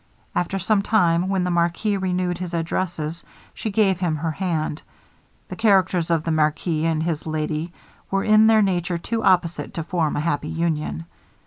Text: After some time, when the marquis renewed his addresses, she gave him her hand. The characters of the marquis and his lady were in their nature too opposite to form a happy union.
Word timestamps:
After 0.33 0.57
some 0.57 0.81
time, 0.81 1.29
when 1.29 1.43
the 1.43 1.51
marquis 1.51 1.95
renewed 1.95 2.39
his 2.39 2.55
addresses, 2.55 3.23
she 3.53 3.69
gave 3.69 3.99
him 3.99 4.15
her 4.15 4.31
hand. 4.31 4.81
The 5.49 5.55
characters 5.55 6.09
of 6.09 6.23
the 6.23 6.31
marquis 6.31 6.87
and 6.87 7.03
his 7.03 7.27
lady 7.27 7.71
were 8.09 8.23
in 8.23 8.47
their 8.47 8.63
nature 8.63 8.97
too 8.97 9.23
opposite 9.23 9.75
to 9.75 9.83
form 9.83 10.15
a 10.15 10.19
happy 10.21 10.49
union. 10.49 11.05